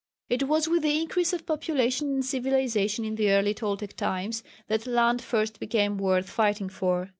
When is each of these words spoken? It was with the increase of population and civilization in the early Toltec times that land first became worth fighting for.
It 0.29 0.47
was 0.47 0.67
with 0.67 0.81
the 0.81 0.99
increase 0.99 1.31
of 1.31 1.45
population 1.45 2.11
and 2.11 2.25
civilization 2.25 3.05
in 3.05 3.17
the 3.17 3.29
early 3.29 3.53
Toltec 3.53 3.93
times 3.95 4.41
that 4.67 4.87
land 4.87 5.21
first 5.21 5.59
became 5.59 5.99
worth 5.99 6.27
fighting 6.27 6.69
for. 6.69 7.09